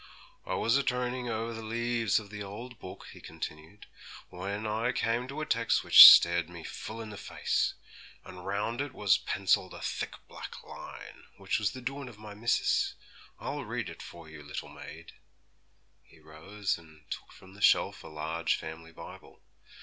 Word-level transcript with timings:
'I 0.47 0.55
was 0.55 0.77
a 0.77 0.83
turnin' 0.83 1.27
over 1.29 1.53
the 1.53 1.61
leaves 1.61 2.17
of 2.19 2.31
the 2.31 2.41
old 2.41 2.79
Book,' 2.79 3.07
he 3.13 3.21
continued, 3.21 3.85
'when 4.29 4.65
I 4.65 4.93
come 4.93 5.27
to 5.27 5.41
a 5.41 5.45
tex' 5.45 5.83
which 5.83 6.09
stared 6.09 6.49
me 6.49 6.63
full 6.63 7.01
in 7.01 7.11
the 7.11 7.17
face, 7.19 7.75
and 8.25 8.43
round 8.43 8.81
it 8.81 8.95
was 8.95 9.19
pencilled 9.19 9.75
a 9.75 9.79
thick 9.81 10.15
black 10.27 10.63
line, 10.63 11.25
which 11.37 11.59
was 11.59 11.73
the 11.73 11.81
doin' 11.81 12.09
of 12.09 12.17
my 12.17 12.33
missis. 12.33 12.95
I'll 13.39 13.63
read 13.63 13.89
it 13.89 14.01
for 14.01 14.27
you, 14.27 14.41
little 14.41 14.69
maid.' 14.69 15.11
He 16.03 16.17
rose, 16.19 16.79
and 16.79 17.05
took 17.11 17.31
from 17.31 17.53
the 17.53 17.61
shelf 17.61 18.03
a 18.03 18.07
large 18.07 18.55
family 18.55 18.91
Bible. 18.91 19.43